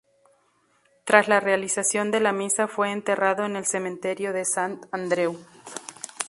Tras 1.03 1.27
la 1.27 1.39
realización 1.39 2.09
de 2.09 2.19
la 2.19 2.31
misa 2.33 2.67
fue 2.67 2.91
enterrado 2.91 3.45
en 3.45 3.55
el 3.55 3.67
cementerio 3.67 4.33
de 4.33 4.45
Sant 4.45 4.83
Andreu. 4.91 5.37